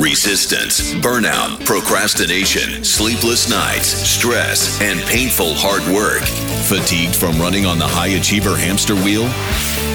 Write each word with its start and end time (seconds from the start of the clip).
Resistance, 0.00 0.94
burnout, 0.94 1.64
procrastination, 1.64 2.82
sleepless 2.82 3.48
nights, 3.48 3.86
stress, 3.86 4.80
and 4.80 5.00
painful 5.02 5.54
hard 5.54 5.82
work. 5.94 6.22
Fatigued 6.66 7.14
from 7.14 7.40
running 7.40 7.66
on 7.66 7.78
the 7.78 7.86
high 7.86 8.08
achiever 8.18 8.56
hamster 8.56 8.94
wheel? 8.96 9.22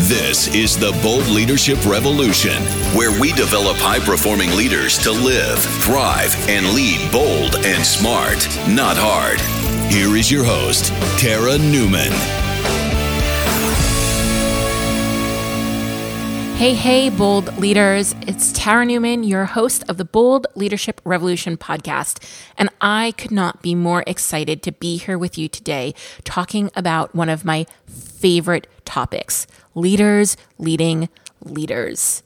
This 0.07 0.47
is 0.55 0.77
the 0.77 0.97
Bold 1.03 1.27
Leadership 1.27 1.83
Revolution, 1.85 2.63
where 2.95 3.19
we 3.19 3.33
develop 3.33 3.75
high 3.77 3.99
performing 3.99 4.51
leaders 4.55 4.97
to 4.99 5.11
live, 5.11 5.59
thrive, 5.59 6.33
and 6.47 6.67
lead 6.73 7.11
bold 7.11 7.57
and 7.65 7.85
smart, 7.85 8.47
not 8.69 8.95
hard. 8.97 9.41
Here 9.91 10.15
is 10.15 10.31
your 10.31 10.45
host, 10.45 10.93
Tara 11.19 11.57
Newman. 11.57 12.46
Hey, 16.57 16.73
hey, 16.73 17.11
bold 17.11 17.55
leaders. 17.59 18.15
It's 18.23 18.51
Tara 18.51 18.83
Newman, 18.83 19.23
your 19.23 19.45
host 19.45 19.83
of 19.87 19.97
the 19.97 20.03
Bold 20.03 20.47
Leadership 20.55 20.99
Revolution 21.03 21.55
podcast. 21.55 22.19
And 22.57 22.71
I 22.81 23.13
could 23.15 23.29
not 23.29 23.61
be 23.61 23.75
more 23.75 24.03
excited 24.07 24.63
to 24.63 24.71
be 24.71 24.97
here 24.97 25.19
with 25.19 25.37
you 25.37 25.49
today 25.49 25.93
talking 26.23 26.71
about 26.75 27.13
one 27.13 27.29
of 27.29 27.45
my 27.45 27.67
favorite 27.85 28.65
topics 28.85 29.45
leaders 29.75 30.35
leading 30.57 31.09
leaders. 31.43 32.23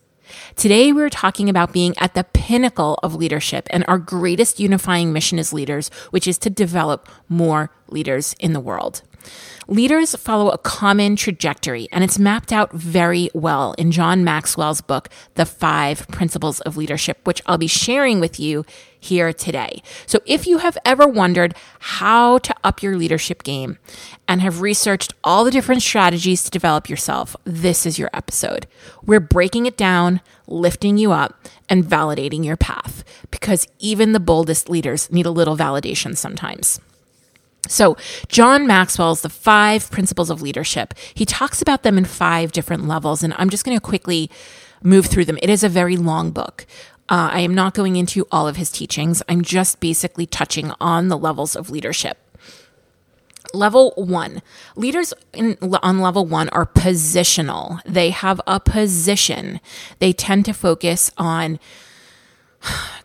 Today, 0.55 0.93
we're 0.93 1.09
talking 1.09 1.49
about 1.49 1.73
being 1.73 1.93
at 1.97 2.13
the 2.13 2.23
pinnacle 2.23 2.99
of 3.03 3.13
leadership 3.13 3.67
and 3.69 3.83
our 3.89 3.97
greatest 3.97 4.61
unifying 4.61 5.11
mission 5.11 5.39
as 5.39 5.51
leaders, 5.51 5.89
which 6.11 6.25
is 6.25 6.37
to 6.37 6.49
develop 6.49 7.09
more 7.27 7.69
leaders 7.89 8.33
in 8.39 8.53
the 8.53 8.61
world. 8.61 9.01
Leaders 9.67 10.15
follow 10.15 10.49
a 10.49 10.57
common 10.57 11.15
trajectory, 11.15 11.87
and 11.91 12.03
it's 12.03 12.19
mapped 12.19 12.51
out 12.51 12.73
very 12.73 13.29
well 13.33 13.73
in 13.77 13.91
John 13.91 14.23
Maxwell's 14.23 14.81
book, 14.81 15.07
The 15.35 15.45
Five 15.45 16.07
Principles 16.09 16.59
of 16.61 16.75
Leadership, 16.77 17.19
which 17.25 17.41
I'll 17.45 17.57
be 17.57 17.67
sharing 17.67 18.19
with 18.19 18.39
you 18.39 18.65
here 18.99 19.31
today. 19.31 19.81
So, 20.05 20.19
if 20.25 20.45
you 20.45 20.59
have 20.59 20.77
ever 20.83 21.07
wondered 21.07 21.55
how 21.79 22.39
to 22.39 22.55
up 22.63 22.83
your 22.83 22.97
leadership 22.97 23.43
game 23.43 23.77
and 24.27 24.41
have 24.41 24.61
researched 24.61 25.13
all 25.23 25.43
the 25.43 25.51
different 25.51 25.81
strategies 25.81 26.43
to 26.43 26.51
develop 26.51 26.89
yourself, 26.89 27.35
this 27.45 27.85
is 27.85 27.97
your 27.97 28.09
episode. 28.13 28.67
We're 29.03 29.19
breaking 29.19 29.65
it 29.67 29.77
down, 29.77 30.21
lifting 30.47 30.97
you 30.97 31.11
up, 31.11 31.47
and 31.69 31.83
validating 31.83 32.43
your 32.43 32.57
path 32.57 33.03
because 33.31 33.67
even 33.79 34.11
the 34.11 34.19
boldest 34.19 34.69
leaders 34.69 35.11
need 35.11 35.25
a 35.25 35.31
little 35.31 35.55
validation 35.55 36.17
sometimes. 36.17 36.79
So, 37.71 37.95
John 38.27 38.67
Maxwell's 38.67 39.21
The 39.21 39.29
Five 39.29 39.89
Principles 39.91 40.29
of 40.29 40.41
Leadership, 40.41 40.93
he 41.13 41.25
talks 41.25 41.61
about 41.61 41.83
them 41.83 41.97
in 41.97 42.03
five 42.03 42.51
different 42.51 42.85
levels, 42.85 43.23
and 43.23 43.33
I'm 43.37 43.49
just 43.49 43.63
going 43.63 43.77
to 43.77 43.81
quickly 43.81 44.29
move 44.83 45.05
through 45.05 45.25
them. 45.25 45.39
It 45.41 45.49
is 45.49 45.63
a 45.63 45.69
very 45.69 45.95
long 45.95 46.31
book. 46.31 46.65
Uh, 47.07 47.29
I 47.31 47.39
am 47.39 47.55
not 47.55 47.73
going 47.73 47.95
into 47.95 48.27
all 48.29 48.47
of 48.47 48.57
his 48.57 48.71
teachings, 48.71 49.23
I'm 49.29 49.41
just 49.41 49.79
basically 49.79 50.25
touching 50.25 50.73
on 50.81 51.07
the 51.07 51.17
levels 51.17 51.55
of 51.55 51.69
leadership. 51.69 52.17
Level 53.53 53.93
one, 53.95 54.41
leaders 54.75 55.13
in, 55.33 55.57
on 55.61 55.99
level 55.99 56.25
one 56.25 56.49
are 56.49 56.65
positional. 56.65 57.81
They 57.85 58.09
have 58.11 58.39
a 58.47 58.59
position. 58.59 59.59
They 59.99 60.13
tend 60.13 60.45
to 60.45 60.53
focus 60.53 61.11
on 61.17 61.59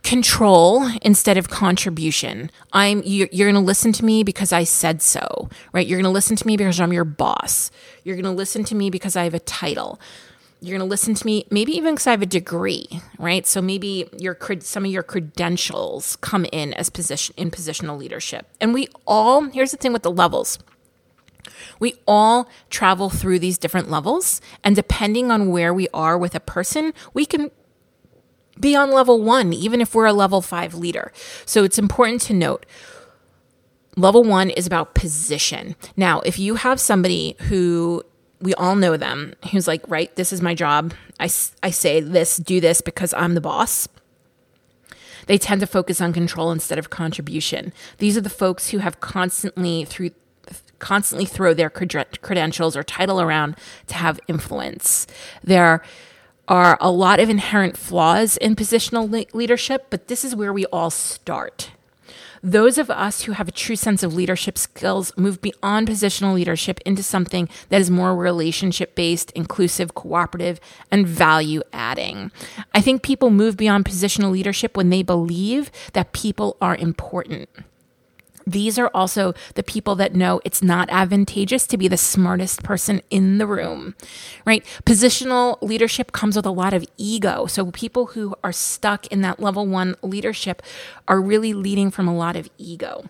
control 0.03 0.89
instead 1.03 1.37
of 1.37 1.49
contribution. 1.49 2.51
I'm 2.73 3.03
you're, 3.05 3.29
you're 3.33 3.51
going 3.51 3.63
to 3.63 3.67
listen 3.67 3.93
to 3.95 4.05
me 4.05 4.23
because 4.23 4.53
I 4.53 4.65
said 4.65 5.03
so, 5.03 5.49
right? 5.73 5.87
You're 5.87 5.99
going 5.99 6.05
to 6.05 6.11
listen 6.11 6.37
to 6.37 6.47
me 6.47 6.57
because 6.57 6.81
I'm 6.81 6.93
your 6.93 7.05
boss. 7.05 7.71
You're 8.05 8.17
going 8.17 8.25
to 8.25 8.31
listen 8.31 8.65
to 8.65 8.75
me 8.75 8.91
because 8.91 9.17
I 9.17 9.25
have 9.25 9.35
a 9.35 9.41
title. 9.41 10.01
You're 10.61 10.79
going 10.79 10.89
to 10.89 10.91
listen 10.91 11.15
to 11.15 11.27
me 11.27 11.47
maybe 11.51 11.73
even 11.77 11.95
because 11.95 12.07
I 12.07 12.13
have 12.13 12.23
a 12.23 12.27
degree, 12.27 12.87
right? 13.19 13.47
So 13.47 13.61
maybe 13.61 14.09
your 14.17 14.39
some 14.61 14.85
of 14.85 14.91
your 14.91 15.03
credentials 15.03 16.17
come 16.17 16.47
in 16.53 16.73
as 16.75 16.89
position 16.89 17.35
in 17.37 17.51
positional 17.51 17.99
leadership. 17.99 18.47
And 18.61 18.73
we 18.73 18.89
all 19.07 19.43
here's 19.43 19.73
the 19.73 19.77
thing 19.77 19.93
with 19.93 20.03
the 20.03 20.11
levels. 20.11 20.59
We 21.79 21.95
all 22.07 22.49
travel 22.71 23.11
through 23.11 23.39
these 23.39 23.59
different 23.59 23.91
levels, 23.91 24.41
and 24.65 24.75
depending 24.75 25.31
on 25.31 25.51
where 25.51 25.73
we 25.75 25.89
are 25.93 26.17
with 26.17 26.35
a 26.35 26.41
person, 26.41 26.93
we 27.13 27.27
can 27.27 27.51
be 28.59 28.75
on 28.75 28.91
level 28.91 29.23
one, 29.23 29.53
even 29.53 29.81
if 29.81 29.95
we're 29.95 30.07
a 30.07 30.13
level 30.13 30.43
five 30.43 30.75
leader. 30.75 31.13
So 31.45 31.65
it's 31.65 31.79
important 31.79 32.23
to 32.23 32.35
note 32.35 32.67
level 33.97 34.23
one 34.23 34.51
is 34.51 34.67
about 34.67 34.95
position. 34.95 35.75
Now, 35.97 36.21
if 36.21 36.39
you 36.39 36.57
have 36.57 36.79
somebody 36.81 37.37
who 37.49 38.03
we 38.41 38.55
all 38.55 38.77
know 38.77 38.97
them, 38.97 39.35
who's 39.51 39.67
like, 39.67 39.83
right, 39.89 40.15
this 40.17 40.33
is 40.33 40.43
my 40.43 40.55
job. 40.55 40.93
I, 41.19 41.31
I 41.63 41.71
say 41.71 42.01
this, 42.01 42.37
do 42.37 42.61
this 42.61 42.83
because 42.83 43.15
I'm 43.15 43.35
the 43.35 43.41
boss. 43.41 43.89
They 45.27 45.39
tend 45.39 45.61
to 45.63 45.67
focus 45.67 46.01
on 46.01 46.13
control 46.13 46.53
instead 46.53 46.79
of 46.79 46.91
contribution. 46.91 47.73
These 47.99 48.17
are 48.17 48.21
the 48.21 48.31
folks 48.31 48.71
who 48.71 48.79
have 48.79 49.01
constantly 49.01 49.85
through 49.85 50.11
constantly 50.79 51.25
throw 51.25 51.55
their 51.55 51.71
credentials 51.71 52.77
or 52.77 52.83
title 52.83 53.19
around 53.19 53.57
to 53.87 53.95
have 53.95 54.21
influence. 54.29 55.07
They're 55.43 55.83
are 56.49 56.79
a 56.81 56.91
lot 56.91 57.21
of 57.21 57.29
inherent 57.29 57.77
flaws 57.77 58.37
in 58.37 58.57
positional 58.57 59.11
le- 59.11 59.37
leadership, 59.37 59.87
but 59.91 60.09
this 60.09 60.25
is 60.25 60.37
where 60.37 60.53
we 60.53 60.67
all 60.67 60.91
start. 60.91 61.71
Those 62.43 62.79
of 62.79 62.91
us 62.91 63.23
who 63.23 63.33
have 63.33 63.49
a 63.49 63.53
true 63.53 63.75
sense 63.77 64.03
of 64.03 64.15
leadership 64.15 64.57
skills 64.57 65.13
move 65.17 65.41
beyond 65.41 65.89
positional 65.89 66.35
leadership 66.35 66.79
into 66.87 67.03
something 67.03 67.49
that 67.71 67.81
is 67.81 67.91
more 67.91 68.15
relationship 68.15 68.95
based, 68.95 69.33
inclusive, 69.33 69.95
cooperative, 69.95 70.61
and 70.91 71.07
value 71.07 71.63
adding. 71.73 72.31
I 72.73 72.81
think 72.81 73.03
people 73.03 73.31
move 73.31 73.57
beyond 73.57 73.85
positional 73.85 74.31
leadership 74.31 74.77
when 74.77 74.91
they 74.91 75.03
believe 75.03 75.73
that 75.95 76.13
people 76.13 76.57
are 76.61 76.77
important. 76.77 77.49
These 78.47 78.79
are 78.79 78.91
also 78.95 79.35
the 79.55 79.65
people 79.65 79.97
that 79.97 80.15
know 80.15 80.41
it's 80.45 80.63
not 80.63 80.89
advantageous 80.91 81.67
to 81.67 81.77
be 81.77 81.89
the 81.89 81.97
smartest 81.97 82.63
person 82.63 83.03
in 83.11 83.39
the 83.39 83.47
room, 83.47 83.97
right? 84.45 84.65
Positional 84.85 85.59
leadership 85.61 86.13
comes 86.13 86.37
with 86.37 86.47
a 86.47 86.51
lot 86.51 86.73
of 86.73 86.87
ego. 86.97 87.47
So 87.47 87.71
people 87.73 88.07
who 88.07 88.35
are 88.45 88.53
stuck 88.53 89.07
in 89.09 89.21
that 89.23 89.41
level 89.41 89.67
one 89.67 89.97
leadership 90.01 90.63
are 91.09 91.21
really 91.21 91.55
leading 91.55 91.91
from 91.91 92.07
a 92.07 92.17
lot 92.17 92.37
of 92.37 92.49
ego. 92.57 93.05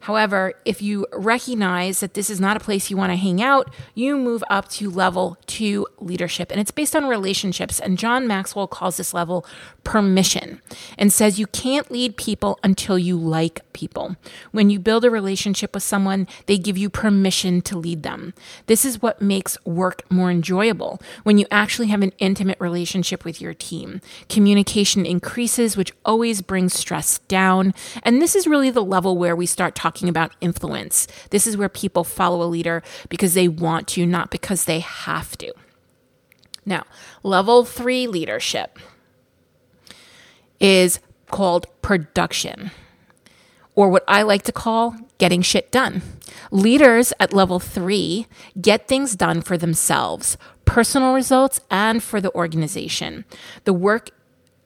However, 0.00 0.54
if 0.64 0.80
you 0.80 1.06
recognize 1.12 2.00
that 2.00 2.14
this 2.14 2.30
is 2.30 2.40
not 2.40 2.56
a 2.56 2.60
place 2.60 2.90
you 2.90 2.96
want 2.96 3.12
to 3.12 3.16
hang 3.16 3.42
out, 3.42 3.74
you 3.94 4.16
move 4.16 4.44
up 4.48 4.68
to 4.70 4.90
level 4.90 5.36
two 5.46 5.86
leadership. 5.98 6.50
And 6.50 6.60
it's 6.60 6.70
based 6.70 6.94
on 6.94 7.06
relationships. 7.06 7.80
And 7.80 7.98
John 7.98 8.26
Maxwell 8.26 8.66
calls 8.66 8.96
this 8.96 9.12
level 9.12 9.44
permission 9.84 10.60
and 10.96 11.12
says 11.12 11.38
you 11.38 11.46
can't 11.46 11.90
lead 11.90 12.16
people 12.16 12.58
until 12.62 12.98
you 12.98 13.16
like 13.16 13.60
people. 13.72 14.16
When 14.52 14.70
you 14.70 14.78
build 14.78 15.04
a 15.04 15.10
relationship 15.10 15.74
with 15.74 15.82
someone, 15.82 16.26
they 16.46 16.58
give 16.58 16.78
you 16.78 16.90
permission 16.90 17.60
to 17.62 17.78
lead 17.78 18.02
them. 18.02 18.34
This 18.66 18.84
is 18.84 19.02
what 19.02 19.22
makes 19.22 19.62
work 19.64 20.02
more 20.10 20.30
enjoyable 20.30 21.00
when 21.22 21.38
you 21.38 21.46
actually 21.50 21.88
have 21.88 22.02
an 22.02 22.12
intimate 22.18 22.60
relationship 22.60 23.24
with 23.24 23.40
your 23.40 23.54
team. 23.54 24.00
Communication 24.28 25.06
increases, 25.06 25.76
which 25.76 25.92
always 26.04 26.42
brings 26.42 26.74
stress 26.74 27.18
down. 27.28 27.74
And 28.02 28.20
this 28.20 28.34
is 28.36 28.46
really 28.46 28.70
the 28.70 28.84
level 28.84 29.16
where 29.16 29.36
we 29.36 29.46
start 29.46 29.74
talking 29.74 29.87
talking 29.88 30.08
about 30.10 30.32
influence. 30.42 31.06
This 31.30 31.46
is 31.46 31.56
where 31.56 31.70
people 31.70 32.04
follow 32.04 32.42
a 32.42 32.52
leader 32.52 32.82
because 33.08 33.32
they 33.32 33.48
want 33.48 33.88
to, 33.88 34.04
not 34.04 34.30
because 34.30 34.66
they 34.66 34.80
have 34.80 35.38
to. 35.38 35.50
Now, 36.66 36.84
level 37.22 37.64
three 37.64 38.06
leadership 38.06 38.78
is 40.60 41.00
called 41.30 41.66
production, 41.80 42.70
or 43.74 43.88
what 43.88 44.04
I 44.06 44.22
like 44.22 44.42
to 44.42 44.52
call 44.52 44.94
getting 45.16 45.40
shit 45.40 45.72
done. 45.72 46.02
Leaders 46.50 47.14
at 47.18 47.32
level 47.32 47.58
three 47.58 48.26
get 48.60 48.88
things 48.88 49.16
done 49.16 49.40
for 49.40 49.56
themselves, 49.56 50.36
personal 50.66 51.14
results, 51.14 51.60
and 51.70 52.02
for 52.02 52.20
the 52.20 52.34
organization. 52.34 53.24
The 53.64 53.72
work 53.72 54.10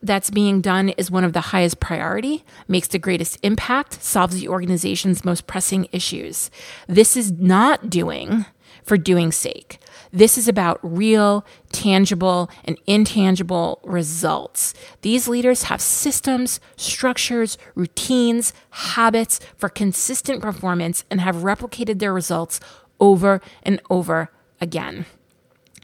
that's 0.03 0.31
being 0.31 0.61
done 0.61 0.91
is 0.91 1.11
one 1.11 1.25
of 1.25 1.33
the 1.33 1.41
highest 1.41 1.81
priority, 1.81 2.45
makes 2.67 2.89
the 2.89 2.99
greatest 2.99 3.39
impact, 3.43 4.03
solves 4.03 4.35
the 4.35 4.49
organization's 4.49 5.25
most 5.25 5.47
pressing 5.47 5.89
issues. 5.93 6.51
This 6.89 7.17
is 7.17 7.33
not 7.33 7.89
doing 7.89 8.45
for 8.83 8.97
doing 8.97 9.31
sake. 9.31 9.79
This 10.13 10.37
is 10.37 10.49
about 10.49 10.79
real, 10.83 11.47
tangible, 11.71 12.51
and 12.65 12.77
intangible 12.87 13.81
results. 13.85 14.75
These 15.03 15.29
leaders 15.29 15.65
have 15.65 15.81
systems, 15.81 16.61
structures, 16.77 17.57
routines, 17.75 18.53
habits 18.71 19.41
for 19.57 19.69
consistent 19.69 20.43
performance 20.43 21.05
and 21.11 21.21
have 21.21 21.37
replicated 21.37 21.99
their 21.99 22.13
results 22.13 22.61
over 23.01 23.41
and 23.63 23.81
over 23.89 24.31
again. 24.61 25.07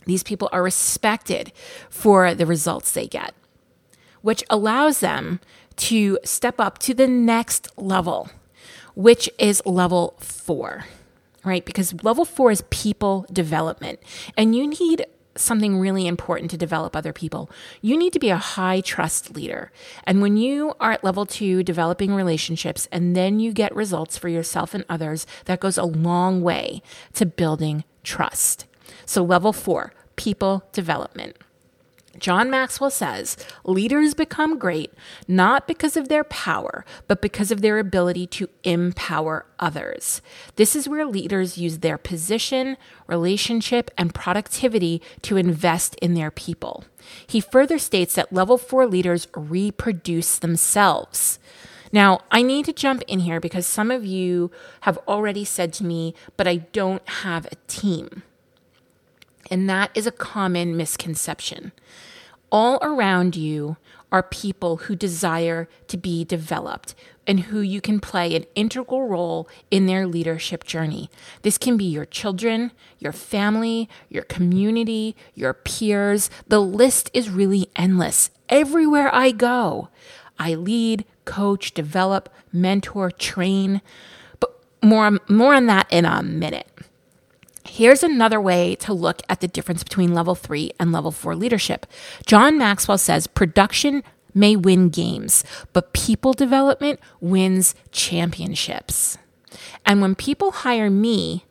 These 0.05 0.23
people 0.23 0.49
are 0.53 0.63
respected 0.63 1.53
for 1.89 2.35
the 2.35 2.47
results 2.47 2.93
they 2.93 3.07
get 3.07 3.35
which 4.23 4.45
allows 4.51 5.01
them 5.01 5.41
to 5.77 6.19
step 6.25 6.61
up 6.61 6.79
to 6.79 6.95
the 6.95 7.07
next 7.07 7.69
level, 7.77 8.31
which 8.95 9.31
is 9.39 9.63
level 9.65 10.15
four, 10.19 10.85
right? 11.45 11.65
Because 11.65 12.03
level 12.03 12.25
four 12.25 12.51
is 12.51 12.65
people 12.71 13.27
development, 13.33 14.01
and 14.37 14.55
you 14.55 14.67
need 14.67 15.07
something 15.41 15.79
really 15.79 16.07
important 16.07 16.51
to 16.51 16.57
develop 16.57 16.97
other 16.97 17.13
people. 17.13 17.51
You 17.81 17.97
need 17.97 18.13
to 18.13 18.19
be 18.19 18.31
a 18.31 18.37
high 18.37 18.81
trust 18.81 19.35
leader. 19.35 19.71
And 20.05 20.21
when 20.21 20.37
you 20.37 20.75
are 20.81 20.93
at 20.93 21.05
level 21.05 21.27
two, 21.27 21.63
developing 21.63 22.13
relationships, 22.13 22.89
and 22.91 23.15
then 23.15 23.41
you 23.41 23.53
get 23.53 23.75
results 23.75 24.19
for 24.19 24.29
yourself 24.29 24.75
and 24.75 24.85
others, 24.89 25.27
that 25.45 25.61
goes 25.61 25.79
a 25.79 25.85
long 25.85 26.43
way 26.43 26.83
to 27.15 27.25
building 27.25 27.85
trust. 28.03 28.67
So, 29.07 29.23
level 29.23 29.53
four, 29.53 29.93
people 30.17 30.65
development. 30.73 31.37
John 32.19 32.51
Maxwell 32.51 32.91
says 32.91 33.37
leaders 33.65 34.15
become 34.15 34.59
great 34.59 34.93
not 35.27 35.67
because 35.67 35.97
of 35.97 36.09
their 36.09 36.25
power, 36.25 36.85
but 37.07 37.23
because 37.23 37.51
of 37.51 37.61
their 37.61 37.79
ability 37.79 38.27
to 38.27 38.49
empower 38.65 39.47
others. 39.59 40.21
This 40.57 40.75
is 40.75 40.89
where 40.89 41.07
leaders 41.07 41.59
use 41.59 41.79
their 41.79 41.99
position, 41.99 42.77
relationship, 43.07 43.91
and 43.97 44.15
productivity 44.15 45.03
to 45.23 45.37
invest 45.37 45.95
in 45.97 46.15
their 46.15 46.31
people. 46.31 46.85
He 47.27 47.41
further 47.41 47.79
states 47.79 48.15
that 48.15 48.33
level 48.33 48.59
four 48.59 48.87
leaders 48.87 49.29
reproduce 49.35 50.39
themselves. 50.39 51.39
Now, 51.93 52.21
I 52.31 52.43
need 52.43 52.67
to 52.67 52.73
jump 52.73 53.03
in 53.07 53.21
here 53.21 53.41
because 53.41 53.67
some 53.67 53.91
of 53.91 54.05
you 54.05 54.51
have 54.83 54.99
already 55.09 55.45
said 55.45 55.73
to 55.75 55.85
me, 55.85 56.15
but 56.37 56.47
I 56.47 56.57
don't 56.57 57.07
have 57.09 57.47
a 57.47 57.57
team. 57.67 58.23
And 59.51 59.69
that 59.71 59.91
is 59.95 60.07
a 60.07 60.13
common 60.13 60.77
misconception. 60.77 61.73
All 62.51 62.79
around 62.81 63.37
you 63.37 63.77
are 64.11 64.23
people 64.23 64.79
who 64.79 64.97
desire 64.97 65.69
to 65.89 65.97
be 65.99 66.25
developed 66.25 66.95
and 67.27 67.41
who 67.41 67.61
you 67.61 67.83
can 67.83 68.01
play 68.01 68.35
an 68.35 68.47
integral 68.55 69.07
role 69.07 69.47
in 69.71 69.85
their 69.85 70.07
leadership 70.07 70.65
journey. 70.65 71.11
This 71.43 71.59
can 71.59 71.77
be 71.77 71.85
your 71.85 72.07
children, 72.07 72.73
your 72.99 73.13
family, 73.13 73.89
your 74.09 74.23
community, 74.23 75.15
your 75.35 75.53
peers. 75.53 76.31
The 76.47 76.61
list 76.61 77.11
is 77.13 77.29
really 77.29 77.69
endless. 77.77 78.31
Everywhere 78.49 79.15
I 79.15 79.31
go, 79.31 79.91
I 80.39 80.55
lead, 80.55 81.05
coach, 81.27 81.75
develop, 81.75 82.31
mentor, 82.51 83.11
train. 83.11 83.83
But 84.41 84.59
more, 84.83 85.19
more 85.29 85.53
on 85.53 85.67
that 85.67 85.87
in 85.91 86.07
a 86.07 86.23
minute. 86.23 86.67
Here's 87.69 88.03
another 88.03 88.41
way 88.41 88.75
to 88.77 88.93
look 88.93 89.23
at 89.29 89.41
the 89.41 89.47
difference 89.47 89.85
between 89.85 90.15
level 90.15 90.35
three 90.35 90.73
and 90.81 90.91
level 90.91 91.11
four 91.13 91.37
leadership. 91.37 91.87
John 92.27 92.59
Maxwell 92.59 92.99
says 92.99 93.27
production 93.27 94.03
may 94.35 94.57
win 94.57 94.89
games, 94.89 95.45
but 95.73 95.93
people 95.93 96.33
development 96.33 96.99
wins 97.21 97.75
championships. 97.93 99.19
And 99.85 100.01
when 100.01 100.15
people 100.15 100.51
hire 100.51 100.91
me 100.91 101.45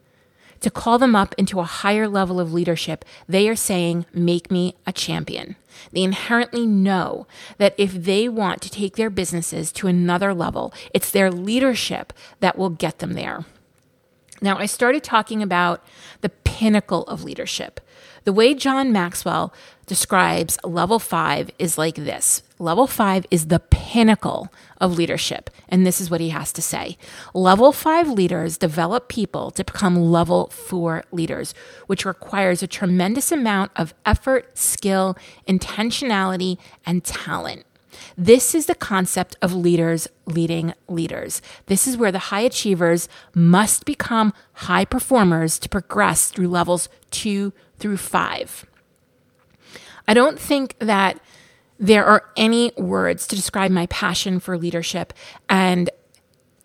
to 0.60 0.72
call 0.72 0.98
them 0.98 1.16
up 1.16 1.36
into 1.38 1.60
a 1.60 1.64
higher 1.64 2.08
level 2.08 2.40
of 2.40 2.52
leadership, 2.52 3.06
they 3.30 3.48
are 3.48 3.56
saying, 3.56 4.06
Make 4.12 4.50
me 4.50 4.76
a 4.88 4.92
champion. 4.92 5.56
They 5.92 6.02
inherently 6.02 6.66
know 6.66 7.28
that 7.60 7.76
if 7.78 7.94
they 7.94 8.28
want 8.28 8.62
to 8.64 8.72
take 8.72 8.96
their 8.96 9.12
businesses 9.12 9.72
to 9.74 9.88
another 9.88 10.34
level, 10.34 10.74
it's 10.94 11.12
their 11.12 11.32
leadership 11.32 12.12
that 12.40 12.58
will 12.58 12.72
get 12.72 13.00
them 13.00 13.14
there. 13.14 13.46
Now, 14.42 14.58
I 14.58 14.66
started 14.66 15.04
talking 15.04 15.42
about 15.42 15.84
the 16.22 16.30
pinnacle 16.30 17.04
of 17.04 17.24
leadership. 17.24 17.80
The 18.24 18.34
way 18.34 18.54
John 18.54 18.92
Maxwell 18.92 19.54
describes 19.86 20.58
level 20.64 21.00
five 21.00 21.50
is 21.58 21.78
like 21.78 21.96
this 21.96 22.44
level 22.60 22.88
five 22.88 23.26
is 23.30 23.48
the 23.48 23.60
pinnacle 23.60 24.52
of 24.82 24.98
leadership. 24.98 25.50
And 25.70 25.86
this 25.86 26.02
is 26.02 26.10
what 26.10 26.22
he 26.22 26.30
has 26.30 26.52
to 26.54 26.62
say 26.62 26.98
Level 27.34 27.72
five 27.72 28.10
leaders 28.10 28.58
develop 28.58 29.08
people 29.08 29.52
to 29.52 29.64
become 29.64 30.12
level 30.12 30.48
four 30.48 31.04
leaders, 31.12 31.54
which 31.88 32.06
requires 32.06 32.62
a 32.62 32.68
tremendous 32.68 33.32
amount 33.32 33.72
of 33.76 33.94
effort, 34.06 34.58
skill, 34.58 35.16
intentionality, 35.48 36.58
and 36.86 37.04
talent. 37.04 37.67
This 38.18 38.54
is 38.54 38.66
the 38.66 38.76
concept 38.76 39.36
of 39.42 39.54
leaders 39.54 40.08
leading 40.26 40.74
leaders. 40.88 41.42
This 41.68 41.88
is 41.88 41.98
where 41.98 42.12
the 42.12 42.20
high 42.20 42.42
achievers 42.42 43.08
must 43.34 43.86
become 43.86 44.34
high 44.54 44.86
performers 44.86 45.58
to 45.60 45.70
progress 45.70 46.30
through 46.30 46.50
levels 46.50 46.90
two 47.12 47.54
through 47.80 47.98
five. 47.98 48.66
I 50.08 50.14
don't 50.14 50.40
think 50.40 50.76
that 50.80 51.20
there 51.80 52.06
are 52.06 52.24
any 52.36 52.72
words 52.78 53.28
to 53.28 53.36
describe 53.36 53.72
my 53.72 53.86
passion 53.88 54.40
for 54.40 54.58
leadership 54.58 55.14
and 55.48 55.90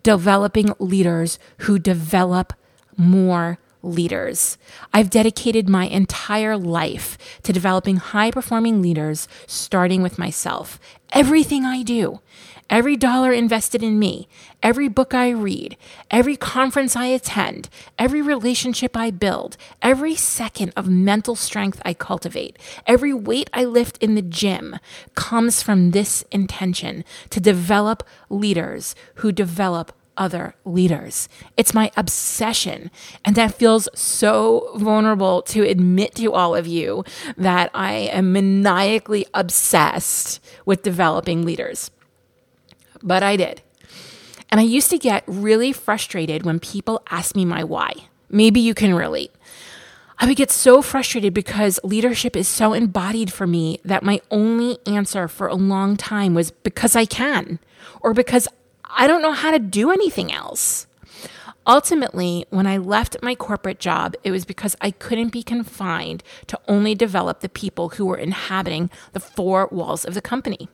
developing 0.01 0.73
leaders 0.79 1.39
who 1.59 1.77
develop 1.77 2.53
more 2.97 3.59
leaders. 3.83 4.57
I've 4.93 5.09
dedicated 5.09 5.69
my 5.69 5.85
entire 5.85 6.57
life 6.57 7.17
to 7.43 7.53
developing 7.53 7.97
high 7.97 8.31
performing 8.31 8.81
leaders, 8.81 9.27
starting 9.45 10.01
with 10.01 10.17
myself. 10.17 10.79
Everything 11.11 11.63
I 11.63 11.83
do, 11.83 12.21
every 12.69 12.95
dollar 12.95 13.31
invested 13.31 13.83
in 13.83 13.99
me, 13.99 14.27
every 14.63 14.87
book 14.87 15.13
I 15.13 15.29
read, 15.29 15.77
every 16.09 16.35
conference 16.35 16.95
I 16.95 17.05
attend, 17.07 17.69
every 17.99 18.21
relationship 18.21 18.97
I 18.97 19.11
build, 19.11 19.57
every 19.81 20.15
second 20.15 20.73
of 20.75 20.87
mental 20.87 21.35
strength 21.35 21.81
I 21.85 21.93
cultivate, 21.93 22.57
every 22.87 23.13
weight 23.13 23.49
I 23.53 23.65
lift 23.65 23.97
in 23.99 24.15
the 24.15 24.23
gym 24.23 24.79
comes 25.13 25.61
from 25.61 25.91
this 25.91 26.23
intention 26.31 27.03
to 27.29 27.39
develop 27.39 28.03
leaders 28.29 28.95
who 29.15 29.31
develop 29.31 29.91
other 30.17 30.55
leaders. 30.65 31.27
It's 31.57 31.73
my 31.73 31.91
obsession. 31.97 32.91
And 33.25 33.35
that 33.35 33.55
feels 33.55 33.87
so 33.93 34.71
vulnerable 34.75 35.41
to 35.43 35.63
admit 35.63 36.15
to 36.15 36.33
all 36.33 36.55
of 36.55 36.67
you 36.67 37.03
that 37.37 37.69
I 37.73 37.93
am 37.93 38.33
maniacally 38.33 39.25
obsessed 39.33 40.39
with 40.65 40.83
developing 40.83 41.45
leaders. 41.45 41.91
But 43.01 43.23
I 43.23 43.35
did. 43.35 43.61
And 44.49 44.59
I 44.59 44.63
used 44.63 44.89
to 44.91 44.99
get 44.99 45.23
really 45.25 45.73
frustrated 45.73 46.45
when 46.45 46.59
people 46.59 47.01
asked 47.09 47.35
me 47.35 47.43
my 47.43 47.63
why. 47.63 47.93
Maybe 48.29 48.59
you 48.59 48.73
can 48.73 48.93
relate. 48.93 49.31
I 50.19 50.27
would 50.27 50.37
get 50.37 50.51
so 50.51 50.81
frustrated 50.81 51.33
because 51.33 51.79
leadership 51.83 52.35
is 52.35 52.47
so 52.47 52.73
embodied 52.73 53.33
for 53.33 53.47
me 53.47 53.79
that 53.83 54.03
my 54.03 54.21
only 54.31 54.77
answer 54.85 55.27
for 55.27 55.47
a 55.47 55.55
long 55.55 55.97
time 55.97 56.33
was 56.33 56.51
because 56.51 56.95
I 56.95 57.05
can 57.05 57.59
or 57.99 58.13
because 58.13 58.47
I 58.95 59.07
don't 59.07 59.21
know 59.21 59.31
how 59.31 59.51
to 59.51 59.59
do 59.59 59.91
anything 59.91 60.31
else. 60.31 60.87
Ultimately, 61.65 62.45
when 62.49 62.67
I 62.67 62.77
left 62.77 63.17
my 63.21 63.35
corporate 63.35 63.79
job, 63.79 64.15
it 64.23 64.31
was 64.31 64.45
because 64.45 64.75
I 64.81 64.91
couldn't 64.91 65.29
be 65.29 65.43
confined 65.43 66.21
to 66.47 66.59
only 66.67 66.93
develop 66.93 67.39
the 67.39 67.49
people 67.49 67.89
who 67.89 68.05
were 68.05 68.17
inhabiting 68.17 68.89
the 69.13 69.19
four 69.19 69.69
walls 69.71 70.03
of 70.03 70.13
the 70.13 70.21
company. 70.21 70.67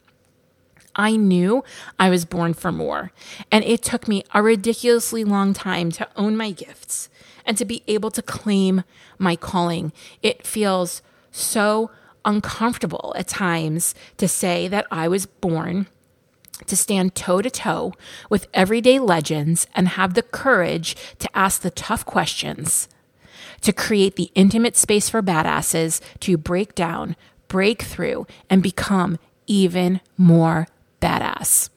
I 0.95 1.15
knew 1.15 1.63
I 1.99 2.09
was 2.09 2.25
born 2.25 2.55
for 2.55 2.71
more, 2.71 3.11
and 3.51 3.63
it 3.63 3.83
took 3.83 4.07
me 4.07 4.23
a 4.33 4.41
ridiculously 4.41 5.23
long 5.23 5.53
time 5.53 5.91
to 5.93 6.09
own 6.15 6.35
my 6.35 6.51
gifts 6.51 7.09
and 7.45 7.55
to 7.57 7.65
be 7.65 7.83
able 7.87 8.11
to 8.11 8.21
claim 8.23 8.83
my 9.19 9.35
calling. 9.35 9.93
It 10.23 10.45
feels 10.45 11.03
so 11.31 11.91
uncomfortable 12.25 13.13
at 13.15 13.27
times 13.27 13.93
to 14.17 14.27
say 14.27 14.67
that 14.67 14.87
I 14.91 15.07
was 15.07 15.27
born 15.27 15.87
to 16.67 16.75
stand 16.75 17.15
toe 17.15 17.41
to 17.41 17.49
toe 17.49 17.93
with 18.29 18.47
everyday 18.53 18.99
legends 18.99 19.67
and 19.75 19.89
have 19.89 20.13
the 20.13 20.23
courage 20.23 20.95
to 21.19 21.29
ask 21.37 21.61
the 21.61 21.71
tough 21.71 22.05
questions, 22.05 22.87
to 23.61 23.73
create 23.73 24.15
the 24.15 24.31
intimate 24.35 24.75
space 24.75 25.09
for 25.09 25.21
badasses 25.21 26.01
to 26.19 26.37
break 26.37 26.75
down, 26.75 27.15
break 27.47 27.81
through, 27.81 28.25
and 28.49 28.63
become 28.63 29.17
even 29.47 30.01
more 30.17 30.67
badass. 31.01 31.69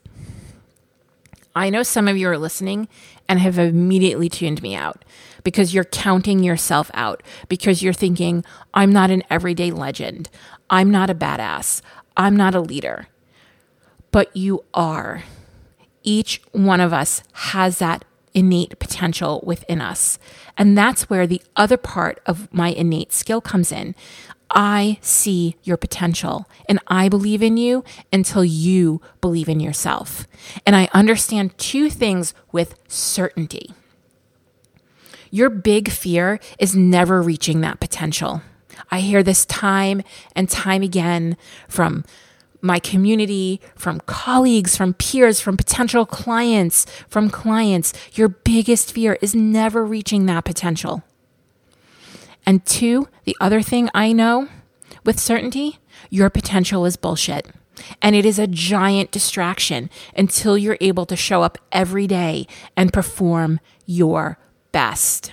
I 1.54 1.68
know 1.68 1.82
some 1.82 2.08
of 2.08 2.16
you 2.16 2.28
are 2.28 2.38
listening 2.38 2.88
and 3.28 3.38
have 3.38 3.58
immediately 3.58 4.28
tuned 4.28 4.62
me 4.62 4.74
out 4.74 5.04
because 5.44 5.74
you're 5.74 5.84
counting 5.84 6.42
yourself 6.42 6.90
out, 6.94 7.22
because 7.48 7.82
you're 7.82 7.92
thinking, 7.92 8.44
I'm 8.72 8.92
not 8.92 9.10
an 9.10 9.22
everyday 9.28 9.70
legend. 9.70 10.30
I'm 10.70 10.90
not 10.90 11.10
a 11.10 11.14
badass. 11.14 11.82
I'm 12.16 12.36
not 12.36 12.54
a 12.54 12.60
leader 12.60 13.08
but 14.12 14.34
you 14.36 14.64
are. 14.72 15.24
Each 16.04 16.40
one 16.52 16.80
of 16.80 16.92
us 16.92 17.22
has 17.32 17.78
that 17.78 18.04
innate 18.34 18.78
potential 18.78 19.42
within 19.44 19.80
us. 19.80 20.18
And 20.56 20.78
that's 20.78 21.10
where 21.10 21.26
the 21.26 21.42
other 21.56 21.76
part 21.76 22.20
of 22.26 22.52
my 22.52 22.68
innate 22.68 23.12
skill 23.12 23.40
comes 23.40 23.72
in. 23.72 23.94
I 24.54 24.98
see 25.00 25.56
your 25.62 25.76
potential 25.76 26.48
and 26.68 26.78
I 26.86 27.08
believe 27.08 27.42
in 27.42 27.56
you 27.56 27.84
until 28.12 28.44
you 28.44 29.00
believe 29.20 29.48
in 29.48 29.60
yourself. 29.60 30.26
And 30.66 30.76
I 30.76 30.88
understand 30.92 31.56
two 31.56 31.88
things 31.88 32.34
with 32.52 32.74
certainty. 32.86 33.72
Your 35.30 35.48
big 35.48 35.90
fear 35.90 36.38
is 36.58 36.76
never 36.76 37.22
reaching 37.22 37.62
that 37.62 37.80
potential. 37.80 38.42
I 38.90 39.00
hear 39.00 39.22
this 39.22 39.46
time 39.46 40.02
and 40.36 40.48
time 40.48 40.82
again 40.82 41.38
from 41.68 42.04
my 42.62 42.78
community, 42.78 43.60
from 43.74 44.00
colleagues, 44.06 44.76
from 44.76 44.94
peers, 44.94 45.40
from 45.40 45.56
potential 45.56 46.06
clients, 46.06 46.86
from 47.08 47.28
clients. 47.28 47.92
Your 48.14 48.28
biggest 48.28 48.92
fear 48.92 49.18
is 49.20 49.34
never 49.34 49.84
reaching 49.84 50.26
that 50.26 50.44
potential. 50.44 51.02
And 52.46 52.64
two, 52.64 53.08
the 53.24 53.36
other 53.40 53.62
thing 53.62 53.90
I 53.94 54.12
know 54.12 54.48
with 55.04 55.18
certainty, 55.18 55.78
your 56.08 56.30
potential 56.30 56.84
is 56.86 56.96
bullshit. 56.96 57.48
And 58.00 58.14
it 58.14 58.24
is 58.24 58.38
a 58.38 58.46
giant 58.46 59.10
distraction 59.10 59.90
until 60.16 60.56
you're 60.56 60.78
able 60.80 61.06
to 61.06 61.16
show 61.16 61.42
up 61.42 61.58
every 61.72 62.06
day 62.06 62.46
and 62.76 62.92
perform 62.92 63.60
your 63.86 64.38
best. 64.70 65.32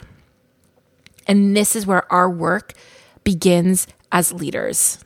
And 1.28 1.56
this 1.56 1.76
is 1.76 1.86
where 1.86 2.12
our 2.12 2.30
work 2.30 2.74
begins 3.24 3.88
as 4.12 4.34
leaders. 4.34 5.00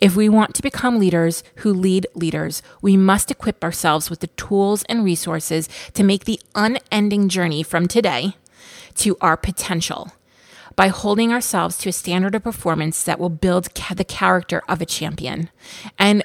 If 0.00 0.16
we 0.16 0.28
want 0.28 0.54
to 0.54 0.62
become 0.62 0.98
leaders 0.98 1.42
who 1.56 1.72
lead 1.72 2.06
leaders, 2.14 2.62
we 2.82 2.96
must 2.96 3.30
equip 3.30 3.62
ourselves 3.62 4.10
with 4.10 4.20
the 4.20 4.28
tools 4.28 4.84
and 4.88 5.04
resources 5.04 5.68
to 5.94 6.02
make 6.02 6.24
the 6.24 6.40
unending 6.54 7.28
journey 7.28 7.62
from 7.62 7.88
today 7.88 8.36
to 8.96 9.16
our 9.20 9.36
potential 9.36 10.12
by 10.76 10.88
holding 10.88 11.32
ourselves 11.32 11.78
to 11.78 11.88
a 11.88 11.92
standard 11.92 12.34
of 12.34 12.42
performance 12.42 13.02
that 13.04 13.18
will 13.18 13.30
build 13.30 13.74
ca- 13.74 13.94
the 13.94 14.04
character 14.04 14.62
of 14.68 14.80
a 14.80 14.86
champion. 14.86 15.50
And 15.98 16.24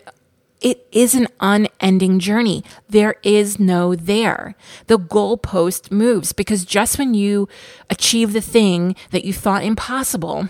it 0.61 0.87
is 0.91 1.15
an 1.15 1.27
unending 1.39 2.19
journey. 2.19 2.63
There 2.89 3.15
is 3.23 3.59
no 3.59 3.95
there. 3.95 4.55
The 4.87 4.99
goalpost 4.99 5.91
moves 5.91 6.33
because 6.33 6.65
just 6.65 6.99
when 6.99 7.13
you 7.13 7.47
achieve 7.89 8.33
the 8.33 8.41
thing 8.41 8.95
that 9.11 9.23
you 9.23 9.31
thought 9.31 9.63
impossible, 9.63 10.49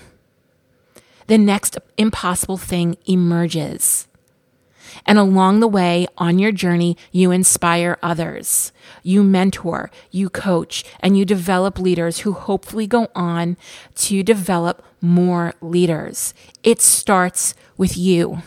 the 1.30 1.38
next 1.38 1.78
impossible 1.96 2.58
thing 2.58 2.98
emerges. 3.06 4.08
And 5.06 5.20
along 5.20 5.60
the 5.60 5.68
way, 5.68 6.08
on 6.18 6.40
your 6.40 6.52
journey, 6.52 6.98
you 7.12 7.30
inspire 7.30 8.00
others, 8.02 8.72
you 9.04 9.24
mentor, 9.24 9.92
you 10.10 10.32
coach, 10.32 10.84
and 11.00 11.16
you 11.16 11.26
develop 11.26 11.78
leaders 11.78 12.22
who 12.22 12.34
hopefully 12.34 12.88
go 12.88 13.10
on 13.14 13.58
to 13.96 14.24
develop 14.24 14.84
more 15.02 15.54
leaders. 15.62 16.34
It 16.64 16.82
starts 16.82 17.54
with 17.78 17.96
you. 17.96 18.40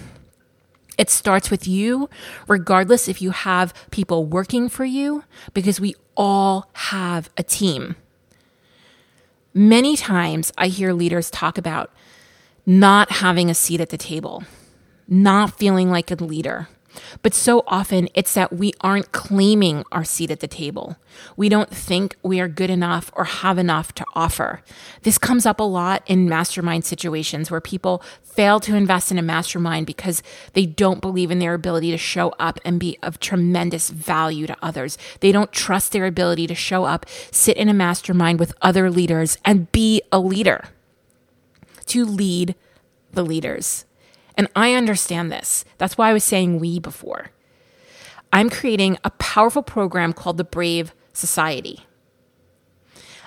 It 0.99 1.09
starts 1.09 1.53
with 1.53 1.69
you, 1.69 2.11
regardless 2.49 3.07
if 3.07 3.23
you 3.23 3.31
have 3.31 3.73
people 3.93 4.27
working 4.27 4.69
for 4.69 4.85
you, 4.85 5.23
because 5.55 5.81
we 5.81 5.95
all 6.17 6.69
have 6.73 7.31
a 7.39 7.45
team. 7.45 7.95
Many 9.55 9.97
times 9.97 10.53
I 10.59 10.67
hear 10.67 10.93
leaders 10.93 11.31
talk 11.31 11.57
about 11.57 11.93
not 12.65 13.11
having 13.11 13.51
a 13.51 13.55
seat 13.55 13.81
at 13.81 13.91
the 13.91 13.99
table, 13.99 14.45
not 15.09 15.59
feeling 15.59 15.91
like 15.91 16.11
a 16.11 16.15
leader. 16.15 16.69
But 17.23 17.35
so 17.35 17.63
often 17.67 18.09
it's 18.15 18.35
that 18.35 18.53
we 18.53 18.73
aren't 18.81 19.13
claiming 19.13 19.85
our 19.93 20.05
seat 20.05 20.31
at 20.31 20.41
the 20.41 20.49
table. 20.49 20.97
We 21.37 21.49
don't 21.49 21.71
think 21.71 22.17
we 22.23 22.41
are 22.41 22.49
good 22.49 22.71
enough 22.71 23.11
or 23.15 23.25
have 23.25 23.59
enough 23.59 23.95
to 23.95 24.05
offer. 24.15 24.63
This 25.03 25.19
comes 25.19 25.47
up 25.47 25.61
a 25.61 25.65
lot 25.65 26.03
in 26.07 26.29
mastermind 26.29 26.85
situations 26.85 27.51
where 27.51 27.61
people 27.61 28.03
fail 28.23 28.61
to 28.61 28.77
invest 28.77 29.11
in 29.11 29.19
a 29.19 29.23
mastermind 29.23 29.87
because 29.87 30.23
they 30.55 30.67
don't 30.67 31.01
believe 31.01 31.31
in 31.31 31.39
their 31.39 31.55
ability 31.55 31.91
to 31.91 31.99
show 31.99 32.31
up 32.39 32.59
and 32.65 32.81
be 32.81 32.99
of 33.03 33.21
tremendous 33.21 33.91
value 33.91 34.47
to 34.47 34.57
others. 34.63 34.97
They 35.21 35.33
don't 35.33 35.53
trust 35.53 35.93
their 35.93 36.07
ability 36.07 36.47
to 36.47 36.55
show 36.55 36.85
up, 36.85 37.07
sit 37.31 37.57
in 37.57 37.69
a 37.69 37.75
mastermind 37.75 38.39
with 38.39 38.55
other 38.63 38.91
leaders, 38.91 39.39
and 39.45 39.71
be 39.73 40.03
a 40.11 40.19
leader, 40.19 40.65
to 41.87 42.05
lead 42.05 42.55
the 43.13 43.25
leaders. 43.25 43.85
And 44.37 44.49
I 44.57 44.75
understand 44.75 45.31
this. 45.31 45.65
That's 45.79 45.99
why 45.99 46.11
I 46.11 46.13
was 46.13 46.25
saying 46.25 46.59
we 46.59 46.79
before. 46.79 47.31
I'm 48.33 48.49
creating 48.49 48.97
a 49.05 49.11
powerful 49.11 49.63
program 49.63 50.13
called 50.13 50.39
the 50.39 50.45
Brave 50.45 50.95
Society 51.13 51.81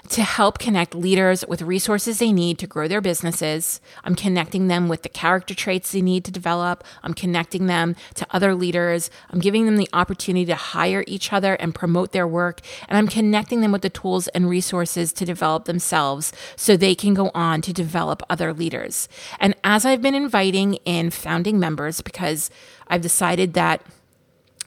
to 0.09 0.23
help 0.23 0.59
connect 0.59 0.93
leaders 0.93 1.43
with 1.47 1.61
resources 1.61 2.19
they 2.19 2.31
need 2.31 2.59
to 2.59 2.67
grow 2.67 2.87
their 2.87 3.01
businesses. 3.01 3.81
I'm 4.03 4.15
connecting 4.15 4.67
them 4.67 4.87
with 4.87 5.01
the 5.01 5.09
character 5.09 5.55
traits 5.55 5.91
they 5.91 6.01
need 6.01 6.25
to 6.25 6.31
develop. 6.31 6.83
I'm 7.03 7.13
connecting 7.13 7.65
them 7.65 7.95
to 8.15 8.27
other 8.29 8.53
leaders. 8.53 9.09
I'm 9.29 9.39
giving 9.39 9.65
them 9.65 9.77
the 9.77 9.89
opportunity 9.93 10.45
to 10.45 10.55
hire 10.55 11.03
each 11.07 11.33
other 11.33 11.55
and 11.55 11.73
promote 11.73 12.11
their 12.11 12.27
work. 12.27 12.61
And 12.87 12.97
I'm 12.97 13.07
connecting 13.07 13.61
them 13.61 13.71
with 13.71 13.81
the 13.81 13.89
tools 13.89 14.27
and 14.29 14.49
resources 14.49 15.11
to 15.13 15.25
develop 15.25 15.65
themselves 15.65 16.31
so 16.55 16.77
they 16.77 16.95
can 16.95 17.13
go 17.13 17.31
on 17.33 17.61
to 17.61 17.73
develop 17.73 18.21
other 18.29 18.53
leaders. 18.53 19.09
And 19.39 19.55
as 19.63 19.85
I've 19.85 20.01
been 20.01 20.15
inviting 20.15 20.75
in 20.85 21.09
founding 21.09 21.59
members, 21.59 22.01
because 22.01 22.49
I've 22.87 23.01
decided 23.01 23.53
that 23.53 23.81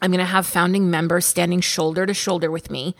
I'm 0.00 0.10
going 0.10 0.18
to 0.18 0.24
have 0.24 0.46
founding 0.46 0.90
members 0.90 1.26
standing 1.26 1.60
shoulder 1.60 2.06
to 2.06 2.14
shoulder 2.14 2.50
with 2.50 2.70
me 2.70 2.94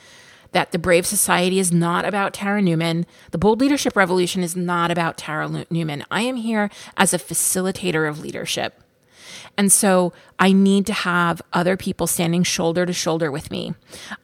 that 0.53 0.73
the 0.73 0.79
Brave 0.79 1.07
Society 1.07 1.59
is 1.59 1.73
not 1.73 2.05
about 2.05 2.33
Tara 2.35 2.63
Newman. 2.63 3.07
The 3.31 3.39
Bold 3.39 3.61
Leadership 3.61 3.97
Revolution 3.97 4.43
is 4.43 4.57
not 4.57 4.91
about 4.91 5.19
Tara 5.19 5.67
Newman. 5.71 6.05
I 6.11 6.23
am 6.23 6.37
here 6.37 6.71
as 6.97 7.13
a 7.13 7.19
facilitator 7.19 8.09
of 8.09 8.21
leadership. 8.21 8.81
And 9.57 9.73
so 9.73 10.13
I 10.39 10.53
need 10.53 10.87
to 10.87 10.93
have 10.93 11.43
other 11.53 11.77
people 11.77 12.07
standing 12.07 12.45
shoulder 12.45 12.87
to 12.87 12.93
shoulder 12.93 13.31
with 13.31 13.51
me. 13.51 13.75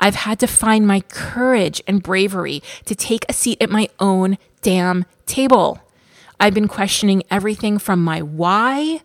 I've 0.01 0.15
had 0.15 0.39
to 0.41 0.47
find 0.47 0.87
my 0.87 1.01
courage 1.01 1.83
and 1.87 2.03
bravery 2.03 2.63
to 2.85 2.95
take 2.95 3.25
a 3.29 3.33
seat 3.33 3.61
at 3.61 3.71
my 3.71 3.89
own 3.99 4.39
damn 4.63 5.05
table. 5.27 5.81
I've 6.39 6.55
been 6.55 6.69
questioning 6.69 7.23
everything 7.31 7.79
from 7.79 8.03
my 8.03 8.23
why 8.23 9.01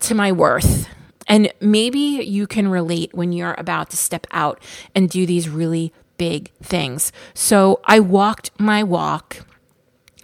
to 0.00 0.14
my 0.14 0.32
worth. 0.32 0.88
And 1.28 1.52
maybe 1.60 1.98
you 1.98 2.46
can 2.46 2.68
relate 2.68 3.14
when 3.14 3.32
you're 3.32 3.54
about 3.56 3.90
to 3.90 3.96
step 3.96 4.26
out 4.32 4.60
and 4.94 5.08
do 5.08 5.24
these 5.26 5.48
really 5.48 5.92
big 6.22 6.52
things. 6.62 7.10
So 7.34 7.80
I 7.84 7.98
walked 7.98 8.52
my 8.56 8.84
walk 8.84 9.44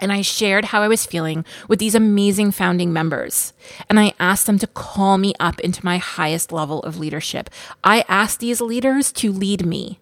and 0.01 0.13
I 0.13 0.23
shared 0.23 0.67
how 0.67 0.81
I 0.81 0.87
was 0.87 1.05
feeling 1.05 1.45
with 1.67 1.81
these 1.81 1.97
amazing 1.97 2.53
founding 2.53 2.93
members. 2.93 3.53
And 3.91 3.99
I 3.99 4.15
asked 4.21 4.47
them 4.47 4.61
to 4.61 4.69
call 4.69 5.19
me 5.19 5.35
up 5.41 5.59
into 5.59 5.85
my 5.85 5.99
highest 5.99 6.53
level 6.53 6.85
of 6.85 7.01
leadership. 7.01 7.51
I 7.83 8.05
asked 8.09 8.39
these 8.39 8.61
leaders 8.61 9.11
to 9.15 9.33
lead 9.33 9.67
me. 9.67 9.99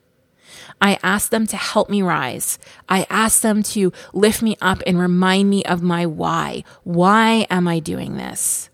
I 0.83 0.99
asked 1.03 1.31
them 1.31 1.47
to 1.47 1.57
help 1.57 1.88
me 1.88 2.03
rise. 2.03 2.59
I 2.91 3.07
asked 3.09 3.41
them 3.41 3.62
to 3.75 3.91
lift 4.12 4.43
me 4.43 4.59
up 4.61 4.83
and 4.87 4.99
remind 4.99 5.49
me 5.49 5.65
of 5.65 5.81
my 5.81 6.05
why. 6.05 6.62
Why 6.85 7.47
am 7.49 7.67
I 7.67 7.79
doing 7.79 8.19
this? 8.19 8.69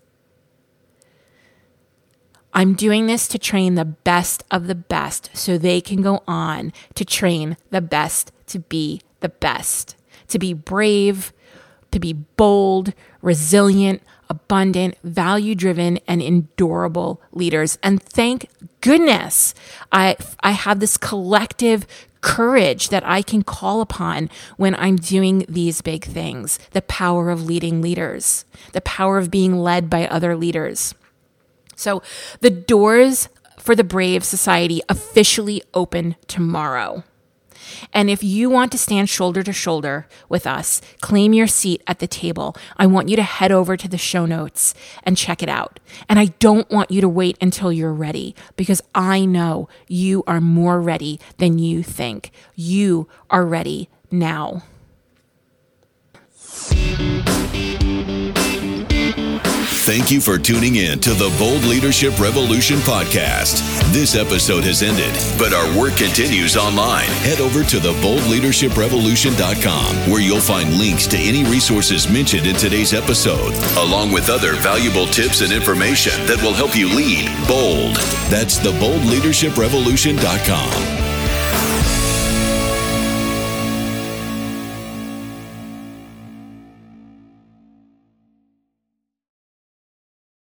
I'm 2.53 2.75
doing 2.75 3.07
this 3.07 3.27
to 3.29 3.39
train 3.39 3.75
the 3.75 3.85
best 3.85 4.43
of 4.51 4.67
the 4.67 4.75
best 4.75 5.29
so 5.33 5.57
they 5.57 5.81
can 5.81 6.01
go 6.01 6.23
on 6.27 6.71
to 6.95 7.03
train 7.03 7.57
the 7.71 7.81
best 7.81 8.31
to 8.47 8.59
be 8.59 9.01
the 9.21 9.29
best, 9.29 9.95
to 10.27 10.37
be 10.37 10.53
brave, 10.53 11.33
to 11.91 11.99
be 11.99 12.13
bold, 12.13 12.93
resilient, 13.21 14.01
abundant, 14.29 14.97
value 15.03 15.55
driven, 15.55 15.99
and 16.07 16.21
endurable 16.21 17.21
leaders. 17.31 17.77
And 17.81 18.01
thank 18.01 18.49
goodness 18.81 19.53
I, 19.91 20.15
I 20.41 20.51
have 20.51 20.79
this 20.79 20.97
collective 20.97 21.87
courage 22.21 22.89
that 22.89 23.05
I 23.05 23.21
can 23.21 23.43
call 23.43 23.81
upon 23.81 24.29
when 24.57 24.75
I'm 24.75 24.95
doing 24.95 25.45
these 25.47 25.81
big 25.81 26.05
things. 26.05 26.57
The 26.71 26.81
power 26.83 27.29
of 27.29 27.45
leading 27.45 27.81
leaders, 27.81 28.45
the 28.71 28.81
power 28.81 29.17
of 29.17 29.29
being 29.29 29.59
led 29.59 29.89
by 29.89 30.07
other 30.07 30.35
leaders. 30.35 30.95
So 31.75 32.01
the 32.41 32.49
doors 32.49 33.29
for 33.57 33.75
the 33.75 33.83
Brave 33.83 34.23
Society 34.23 34.81
officially 34.89 35.63
open 35.73 36.15
tomorrow. 36.27 37.03
And 37.91 38.09
if 38.09 38.23
you 38.23 38.49
want 38.49 38.71
to 38.73 38.77
stand 38.77 39.09
shoulder 39.09 39.43
to 39.43 39.53
shoulder 39.53 40.07
with 40.29 40.45
us, 40.45 40.81
claim 41.01 41.33
your 41.33 41.47
seat 41.47 41.81
at 41.87 41.99
the 41.99 42.07
table. 42.07 42.55
I 42.77 42.85
want 42.87 43.09
you 43.09 43.15
to 43.15 43.23
head 43.23 43.51
over 43.51 43.77
to 43.77 43.87
the 43.87 43.97
show 43.97 44.25
notes 44.25 44.73
and 45.03 45.17
check 45.17 45.41
it 45.41 45.49
out. 45.49 45.79
And 46.09 46.19
I 46.19 46.25
don't 46.39 46.69
want 46.69 46.91
you 46.91 47.01
to 47.01 47.09
wait 47.09 47.37
until 47.41 47.71
you're 47.71 47.93
ready 47.93 48.35
because 48.55 48.81
I 48.93 49.25
know 49.25 49.69
you 49.87 50.23
are 50.27 50.41
more 50.41 50.81
ready 50.81 51.19
than 51.37 51.59
you 51.59 51.83
think. 51.83 52.31
You 52.55 53.07
are 53.29 53.45
ready 53.45 53.89
now. 54.11 54.63
Thank 59.83 60.11
you 60.11 60.21
for 60.21 60.37
tuning 60.39 60.77
in 60.77 60.99
to 61.01 61.09
the 61.09 61.27
Bold 61.37 61.65
Leadership 61.65 62.17
Revolution 62.17 62.77
podcast. 62.77 63.59
This 63.91 64.15
episode 64.15 64.63
has 64.63 64.81
ended, 64.81 65.13
but 65.37 65.51
our 65.51 65.67
work 65.77 65.97
continues 65.97 66.55
online. 66.55 67.09
Head 67.19 67.41
over 67.41 67.65
to 67.65 67.77
theboldleadershiprevolution.com 67.79 70.09
where 70.09 70.21
you'll 70.21 70.39
find 70.39 70.77
links 70.77 71.05
to 71.07 71.17
any 71.17 71.43
resources 71.43 72.09
mentioned 72.09 72.47
in 72.47 72.55
today's 72.55 72.93
episode, 72.93 73.53
along 73.77 74.13
with 74.13 74.29
other 74.29 74.53
valuable 74.53 75.07
tips 75.07 75.41
and 75.41 75.51
information 75.51 76.13
that 76.27 76.41
will 76.41 76.53
help 76.53 76.77
you 76.77 76.87
lead 76.87 77.29
bold. 77.45 77.97
That's 78.31 78.57
theboldleadershiprevolution.com. 78.59 81.02